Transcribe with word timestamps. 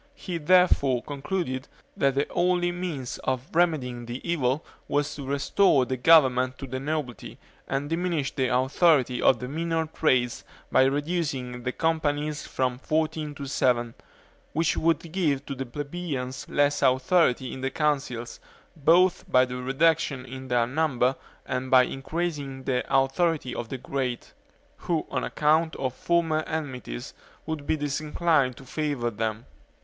He 0.15 0.39
therefore 0.39 1.03
concluded, 1.03 1.67
that 1.95 2.15
the 2.15 2.27
only 2.29 2.71
means 2.71 3.19
of 3.19 3.47
remedying 3.53 4.07
the 4.07 4.19
evil 4.27 4.65
was 4.87 5.13
to 5.13 5.27
restore 5.27 5.85
the 5.85 5.95
government 5.95 6.57
to 6.57 6.65
the 6.65 6.79
nobility, 6.79 7.37
and 7.67 7.87
diminish 7.87 8.33
the 8.33 8.47
authority 8.47 9.21
of 9.21 9.37
the 9.37 9.47
minor 9.47 9.85
trades 9.85 10.43
by 10.71 10.85
reducing 10.85 11.61
the 11.61 11.71
companies 11.71 12.47
from 12.47 12.79
fourteen 12.79 13.35
to 13.35 13.45
seven, 13.45 13.93
which 14.53 14.75
would 14.75 15.11
give 15.11 15.45
the 15.45 15.67
plebeians 15.67 16.49
less 16.49 16.81
authority 16.81 17.53
in 17.53 17.61
the 17.61 17.69
Councils, 17.69 18.39
both 18.75 19.31
by 19.31 19.45
the 19.45 19.57
reduction 19.57 20.25
in 20.25 20.47
their 20.47 20.65
number 20.65 21.15
and 21.45 21.69
by 21.69 21.83
increasing 21.83 22.63
the 22.63 22.83
authority 22.91 23.53
of 23.53 23.69
the 23.69 23.77
great; 23.77 24.33
who, 24.77 25.05
on 25.11 25.23
account 25.23 25.75
of 25.75 25.93
former 25.93 26.41
enmities, 26.47 27.13
would 27.45 27.67
be 27.67 27.77
disinclined 27.77 28.57
to 28.57 28.65
favor 28.65 29.11
them. 29.11 29.45